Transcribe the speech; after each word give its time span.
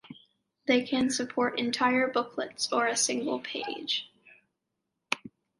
They 0.65 0.81
can 0.81 1.11
support 1.11 1.59
entire 1.59 2.07
booklets 2.07 2.73
or 2.73 2.87
a 2.87 2.97
single 2.97 3.39
page. 3.39 4.11